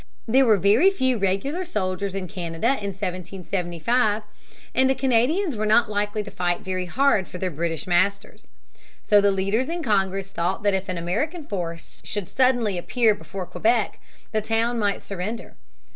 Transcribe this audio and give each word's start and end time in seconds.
There 0.27 0.45
were 0.47 0.57
very 0.57 0.89
few 0.89 1.19
regular 1.19 1.63
soldiers 1.63 2.15
in 2.15 2.27
Canada 2.27 2.69
in 2.69 2.89
1775, 2.91 4.23
and 4.73 4.89
the 4.89 4.95
Canadians 4.95 5.55
were 5.55 5.67
not 5.67 5.91
likely 5.91 6.23
to 6.23 6.31
fight 6.31 6.61
very 6.61 6.87
hard 6.87 7.27
for 7.27 7.37
their 7.37 7.51
British 7.51 7.85
masters. 7.85 8.47
So 9.03 9.21
the 9.21 9.29
leaders 9.31 9.69
in 9.69 9.83
Congress 9.83 10.31
thought 10.31 10.63
that 10.63 10.73
if 10.73 10.89
an 10.89 10.97
American 10.97 11.45
force 11.45 12.01
should 12.03 12.27
suddenly 12.27 12.79
appear 12.79 13.13
before 13.13 13.45
Quebec, 13.45 13.99
the 14.31 14.41
town 14.41 14.79
might 14.79 15.03
surrender. 15.03 15.53